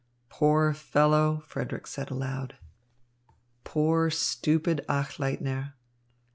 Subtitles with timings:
[0.29, 2.55] "Poor fellow," Frederick said aloud.
[3.63, 5.73] "Poor, stupid Achleitner!"